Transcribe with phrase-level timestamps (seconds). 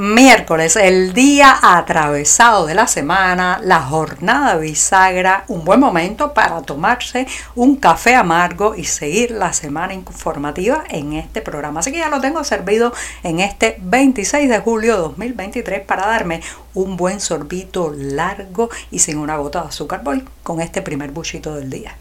[0.00, 7.26] Miércoles, el día atravesado de la semana, la jornada bisagra, un buen momento para tomarse
[7.56, 11.80] un café amargo y seguir la semana informativa en este programa.
[11.80, 12.92] Así que ya lo tengo servido
[13.24, 16.42] en este 26 de julio de 2023 para darme
[16.74, 20.04] un buen sorbito largo y sin una gota de azúcar.
[20.04, 21.96] Voy con este primer buchito del día.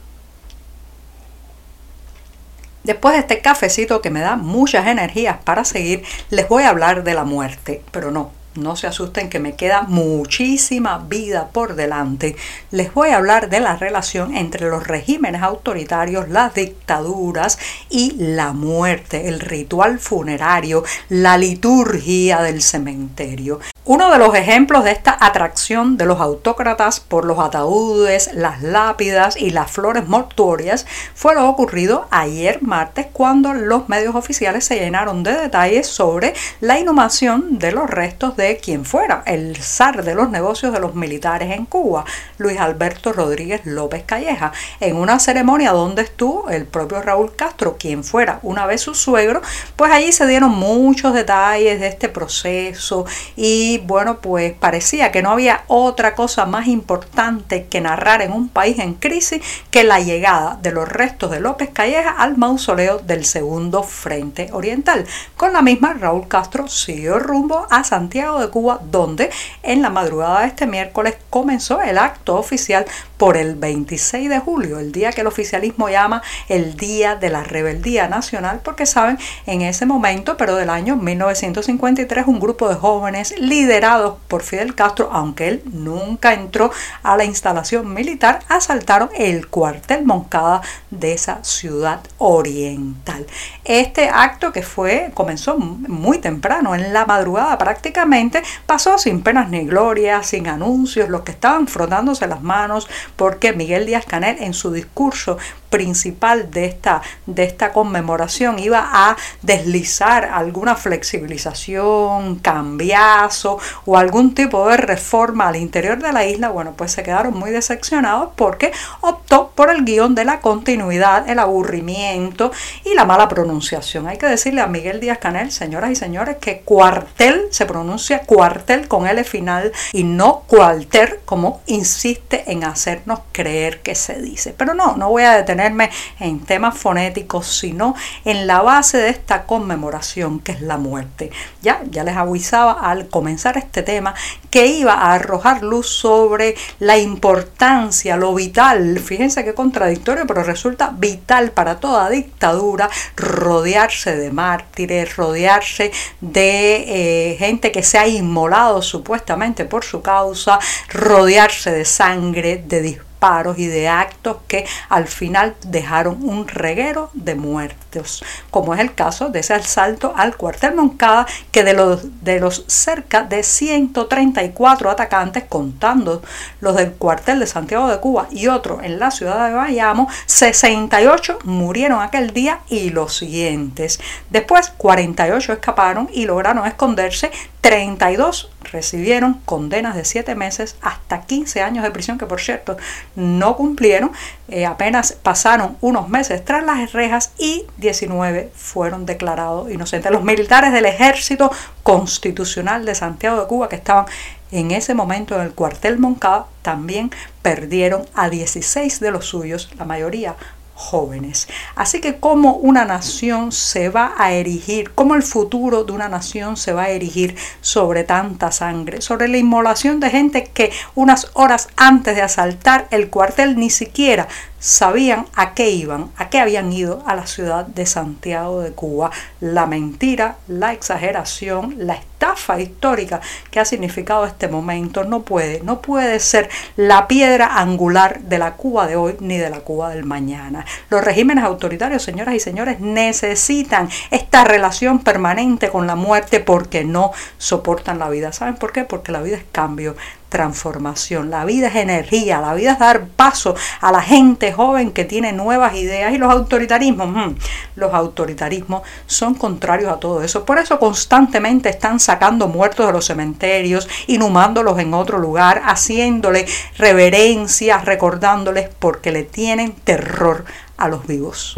[2.88, 7.04] Después de este cafecito que me da muchas energías para seguir, les voy a hablar
[7.04, 12.36] de la muerte, pero no, no se asusten que me queda muchísima vida por delante.
[12.72, 18.54] Les voy a hablar de la relación entre los regímenes autoritarios, las dictaduras y la
[18.54, 23.60] muerte, el ritual funerario, la liturgia del cementerio.
[23.90, 29.38] Uno de los ejemplos de esta atracción de los autócratas por los ataúdes, las lápidas
[29.38, 35.24] y las flores mortuorias fue lo ocurrido ayer martes cuando los medios oficiales se llenaron
[35.24, 40.30] de detalles sobre la inhumación de los restos de quien fuera el zar de los
[40.30, 42.06] negocios de los militares en Cuba,
[42.38, 48.06] Luis Alberto Rodríguez López Calleja, en una ceremonia donde estuvo el propio Raúl Castro, quien
[48.06, 49.42] fuera una vez su suegro,
[49.76, 55.32] pues allí se dieron muchos detalles de este proceso y bueno, pues parecía que no
[55.32, 60.58] había otra cosa más importante que narrar en un país en crisis que la llegada
[60.62, 65.06] de los restos de López Calleja al mausoleo del segundo Frente Oriental.
[65.36, 69.30] Con la misma, Raúl Castro siguió rumbo a Santiago de Cuba, donde
[69.64, 72.86] en la madrugada de este miércoles comenzó el acto oficial
[73.18, 77.44] por el 26 de julio, el día que el oficialismo llama el Día de la
[77.44, 83.34] Rebeldía Nacional, porque saben, en ese momento, pero del año 1953, un grupo de jóvenes
[83.40, 86.72] liderados por Fidel Castro, aunque él nunca entró
[87.04, 90.62] a la instalación militar, asaltaron el cuartel Moncada
[90.92, 93.26] de esa ciudad oriental.
[93.64, 98.17] Este acto que fue, comenzó muy temprano, en la madrugada prácticamente,
[98.66, 103.86] pasó sin penas ni gloria, sin anuncios, los que estaban frotándose las manos, porque Miguel
[103.86, 105.38] Díaz Canel en su discurso
[105.70, 114.68] principal de esta, de esta conmemoración iba a deslizar alguna flexibilización, cambiazo o algún tipo
[114.70, 119.52] de reforma al interior de la isla, bueno, pues se quedaron muy decepcionados porque optó
[119.56, 122.52] por el guion de la continuidad, el aburrimiento
[122.84, 124.08] y la mala pronunciación.
[124.08, 128.88] Hay que decirle a Miguel Díaz Canel, señoras y señores, que cuartel se pronuncia cuartel
[128.88, 134.54] con L final y no cuartel como insiste en hacernos creer que se dice.
[134.58, 137.96] Pero no, no voy a detener en temas fonéticos, sino
[138.26, 141.32] en la base de esta conmemoración que es la muerte.
[141.62, 144.14] Ya, ya les avisaba al comenzar este tema
[144.50, 150.94] que iba a arrojar luz sobre la importancia, lo vital, fíjense qué contradictorio, pero resulta
[150.96, 155.92] vital para toda dictadura rodearse de mártires, rodearse
[156.22, 160.60] de eh, gente que se ha inmolado supuestamente por su causa,
[160.90, 167.10] rodearse de sangre, de disputas paros y de actos que al final dejaron un reguero
[167.14, 172.24] de muertos, como es el caso de ese asalto al cuartel Moncada, que de los,
[172.24, 176.22] de los cerca de 134 atacantes, contando
[176.62, 181.40] los del cuartel de Santiago de Cuba y otro en la ciudad de Bayamo, 68
[181.44, 184.00] murieron aquel día y los siguientes.
[184.30, 187.32] Después 48 escaparon y lograron esconderse
[187.68, 192.78] 32 recibieron condenas de 7 meses hasta 15 años de prisión, que por cierto
[193.18, 194.14] no cumplieron,
[194.48, 200.14] eh, apenas pasaron unos meses tras las rejas y 19 fueron declarados inocentes.
[200.14, 201.52] Los militares del ejército
[201.84, 204.06] constitucional de Santiago de Cuba que estaban
[204.54, 207.12] en ese momento en el cuartel Moncada también
[207.42, 210.38] perdieron a 16 de los suyos, la mayoría
[210.78, 211.48] jóvenes.
[211.76, 216.56] Así que cómo una nación se va a erigir, cómo el futuro de una nación
[216.56, 221.68] se va a erigir sobre tanta sangre, sobre la inmolación de gente que unas horas
[221.76, 224.28] antes de asaltar el cuartel ni siquiera
[224.68, 229.12] sabían a qué iban, a qué habían ido a la ciudad de Santiago de Cuba.
[229.40, 235.82] La mentira, la exageración, la estafa histórica que ha significado este momento no puede, no
[235.82, 240.04] puede ser la piedra angular de la Cuba de hoy ni de la Cuba del
[240.04, 240.66] mañana.
[240.90, 247.12] Los regímenes autoritarios, señoras y señores, necesitan esta relación permanente con la muerte porque no
[247.38, 248.34] soportan la vida.
[248.34, 248.84] ¿Saben por qué?
[248.84, 249.96] Porque la vida es cambio,
[250.30, 255.06] transformación, la vida es energía, la vida es dar paso a la gente joven que
[255.06, 257.36] tiene nuevas ideas y los autoritarismos, mm,
[257.76, 260.46] los autoritarismos son contrarios a todo eso.
[260.46, 266.46] Por eso constantemente están sacando muertos de los cementerios, inhumándolos en otro lugar, haciéndole
[266.78, 270.46] reverencias, recordándoles porque le tienen terror
[270.78, 271.56] a los vivos.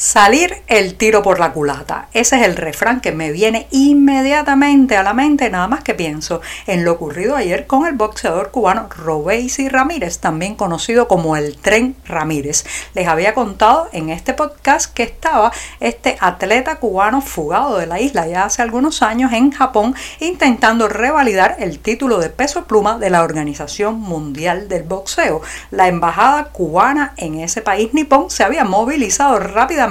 [0.00, 2.08] Salir el tiro por la culata.
[2.14, 6.40] Ese es el refrán que me viene inmediatamente a la mente, nada más que pienso
[6.66, 11.96] en lo ocurrido ayer con el boxeador cubano Robeysi Ramírez, también conocido como el Tren
[12.06, 12.64] Ramírez.
[12.94, 18.26] Les había contado en este podcast que estaba este atleta cubano fugado de la isla
[18.26, 23.22] ya hace algunos años en Japón intentando revalidar el título de peso pluma de la
[23.22, 25.42] Organización Mundial del Boxeo.
[25.70, 29.89] La embajada cubana en ese país nipón se había movilizado rápidamente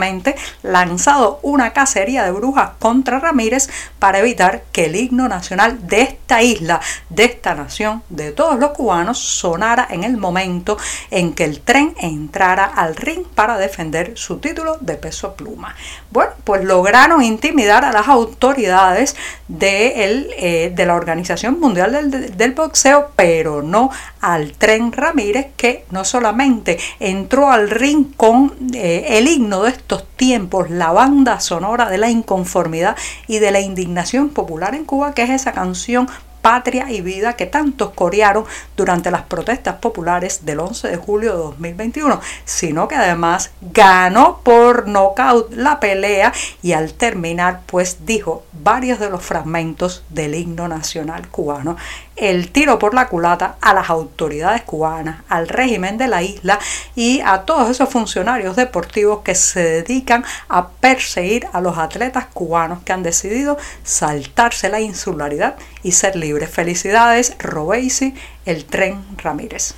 [0.63, 3.69] lanzado una cacería de brujas contra Ramírez
[3.99, 6.79] para evitar que el himno nacional de esta isla,
[7.09, 10.77] de esta nación, de todos los cubanos, sonara en el momento
[11.11, 15.75] en que el tren entrara al ring para defender su título de peso pluma.
[16.11, 19.15] Bueno, pues lograron intimidar a las autoridades
[19.47, 23.89] de, el, eh, de la Organización Mundial del, del Boxeo, pero no
[24.21, 30.05] al tren Ramírez, que no solamente entró al ring con eh, el himno de estos
[30.15, 32.95] tiempos, la banda sonora de la inconformidad
[33.27, 36.07] y de la indignación popular en Cuba, que es esa canción
[36.41, 38.45] patria y vida que tantos corearon
[38.75, 44.87] durante las protestas populares del 11 de julio de 2021, sino que además ganó por
[44.87, 51.27] nocaut la pelea y al terminar pues dijo varios de los fragmentos del himno nacional
[51.29, 51.77] cubano
[52.19, 56.59] el tiro por la culata a las autoridades cubanas, al régimen de la isla
[56.95, 62.83] y a todos esos funcionarios deportivos que se dedican a perseguir a los atletas cubanos
[62.83, 66.28] que han decidido saltarse la insularidad y ser libres.
[66.47, 68.13] Felicidades, Robesi,
[68.45, 69.75] el tren Ramírez.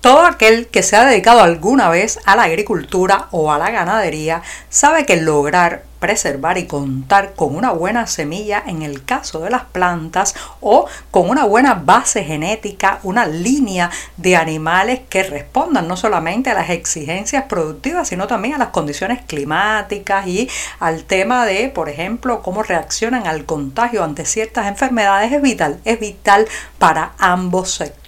[0.00, 4.42] Todo aquel que se ha dedicado alguna vez a la agricultura o a la ganadería
[4.68, 9.64] sabe que lograr preservar y contar con una buena semilla en el caso de las
[9.64, 16.50] plantas o con una buena base genética, una línea de animales que respondan no solamente
[16.50, 20.48] a las exigencias productivas, sino también a las condiciones climáticas y
[20.78, 25.98] al tema de, por ejemplo, cómo reaccionan al contagio ante ciertas enfermedades es vital, es
[25.98, 26.46] vital
[26.78, 28.07] para ambos sectores.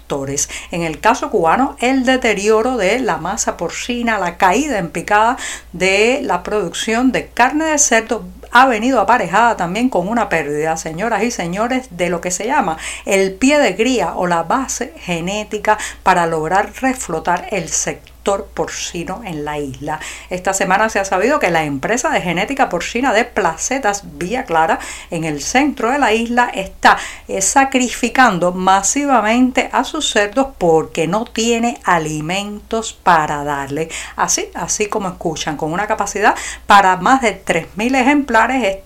[0.71, 5.37] En el caso cubano, el deterioro de la masa porcina, la caída en picada
[5.71, 11.23] de la producción de carne de cerdo ha venido aparejada también con una pérdida, señoras
[11.23, 15.77] y señores, de lo que se llama el pie de cría o la base genética
[16.03, 19.99] para lograr reflotar el sector porcino en la isla.
[20.29, 24.79] Esta semana se ha sabido que la empresa de genética porcina de Placetas Vía Clara
[25.09, 26.97] en el centro de la isla está
[27.27, 33.89] eh, sacrificando masivamente a sus cerdos porque no tiene alimentos para darle.
[34.15, 36.35] Así, así como escuchan, con una capacidad
[36.67, 38.81] para más de 3.000 ejemplares,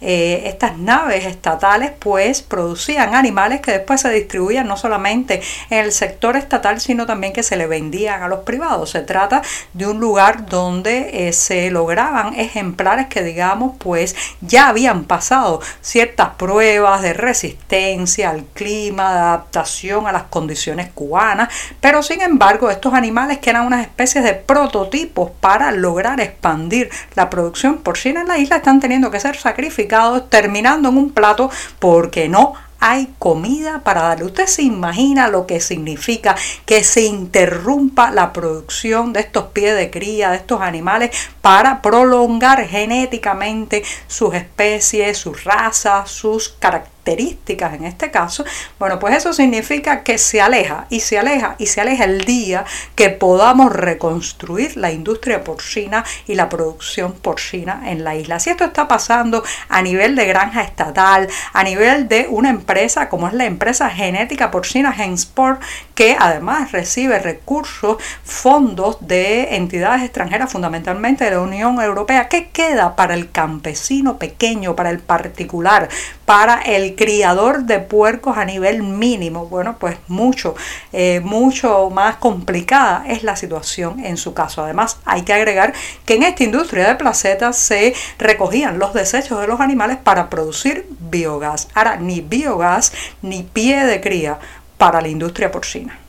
[0.00, 5.92] eh, estas naves estatales pues producían animales que después se distribuían no solamente en el
[5.92, 8.75] sector estatal, sino también que se le vendían a los privados.
[8.84, 9.42] Se trata
[9.72, 16.30] de un lugar donde eh, se lograban ejemplares que digamos pues ya habían pasado ciertas
[16.36, 21.48] pruebas de resistencia al clima, de adaptación a las condiciones cubanas,
[21.80, 27.30] pero sin embargo estos animales que eran unas especies de prototipos para lograr expandir la
[27.30, 32.28] producción porcina en la isla están teniendo que ser sacrificados terminando en un plato porque
[32.28, 34.24] no hay comida para darle.
[34.24, 39.90] Usted se imagina lo que significa que se interrumpa la producción de estos pies de
[39.90, 47.84] cría, de estos animales, para prolongar genéticamente sus especies, sus razas, sus características características en
[47.84, 48.44] este caso,
[48.78, 52.64] bueno, pues eso significa que se aleja y se aleja y se aleja el día
[52.94, 58.40] que podamos reconstruir la industria porcina y la producción porcina en la isla.
[58.40, 63.28] Si esto está pasando a nivel de granja estatal, a nivel de una empresa como
[63.28, 65.62] es la empresa genética porcina Gensport,
[65.94, 72.96] que además recibe recursos, fondos de entidades extranjeras, fundamentalmente de la Unión Europea, ¿qué queda
[72.96, 75.88] para el campesino pequeño, para el particular,
[76.24, 79.46] para el criador de puercos a nivel mínimo.
[79.46, 80.54] Bueno, pues mucho,
[80.92, 84.64] eh, mucho más complicada es la situación en su caso.
[84.64, 85.72] Además, hay que agregar
[86.04, 90.86] que en esta industria de placetas se recogían los desechos de los animales para producir
[90.98, 91.68] biogás.
[91.74, 94.38] Ahora, ni biogás ni pie de cría
[94.78, 96.05] para la industria porcina.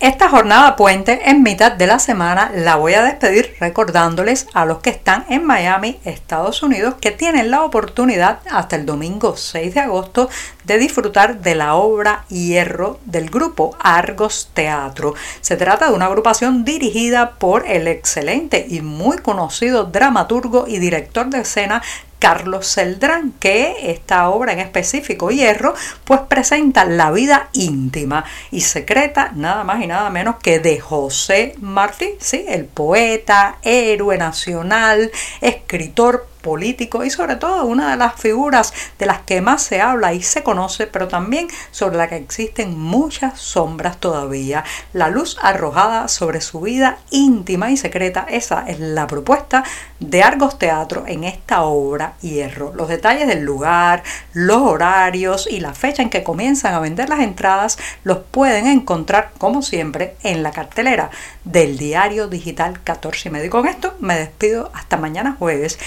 [0.00, 4.78] Esta jornada puente en mitad de la semana la voy a despedir recordándoles a los
[4.78, 9.80] que están en Miami, Estados Unidos, que tienen la oportunidad hasta el domingo 6 de
[9.80, 10.30] agosto
[10.64, 15.12] de disfrutar de la obra Hierro del grupo Argos Teatro.
[15.42, 21.28] Se trata de una agrupación dirigida por el excelente y muy conocido dramaturgo y director
[21.28, 21.82] de escena
[22.20, 25.74] Carlos Celdrán, que esta obra en específico, Hierro,
[26.04, 31.54] pues presenta la vida íntima y secreta, nada más y nada menos que de José
[31.60, 32.44] Martí, ¿sí?
[32.46, 35.10] el poeta, héroe nacional,
[35.40, 40.12] escritor, político y sobre todo una de las figuras de las que más se habla
[40.14, 44.64] y se conoce, pero también sobre la que existen muchas sombras todavía.
[44.92, 49.64] La luz arrojada sobre su vida íntima y secreta, esa es la propuesta
[49.98, 52.72] de Argos Teatro en esta obra Hierro.
[52.74, 57.20] Los detalles del lugar, los horarios y la fecha en que comienzan a vender las
[57.20, 61.10] entradas los pueden encontrar como siempre en la cartelera
[61.44, 63.50] del diario digital 14 y medio.
[63.50, 65.78] con esto me despido hasta mañana jueves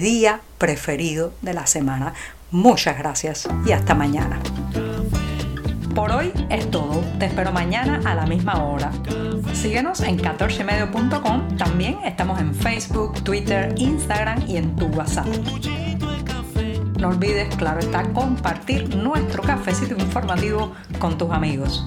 [0.00, 2.14] día preferido de la semana.
[2.50, 4.40] Muchas gracias y hasta mañana.
[5.94, 7.02] Por hoy es todo.
[7.18, 8.92] Te espero mañana a la misma hora.
[9.54, 11.56] Síguenos en 14medio.com.
[11.56, 15.26] También estamos en Facebook, Twitter, Instagram y en tu WhatsApp.
[16.98, 21.84] No olvides, claro está, compartir nuestro cafecito informativo con tus amigos.